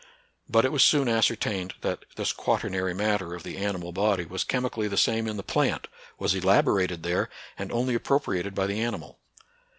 [0.49, 4.87] But it was soon ascertained that this quaternary matter of the animal body was chemically
[4.87, 9.19] the same in the plant, was elaborated there, and only appropriated by the animal.